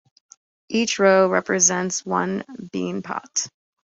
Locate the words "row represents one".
0.97-2.43